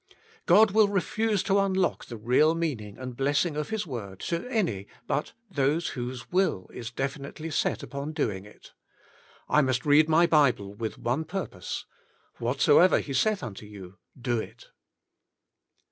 [0.47, 4.87] God will refuse to unlock the real meaning and blessing of His word to any
[5.05, 8.73] but those Whose Will Is Definitely Set Upon Doing It.
[9.47, 11.85] I must read my Bible with one pur pose
[12.39, 14.71] —"Whatsoever He saith unto you, Do It.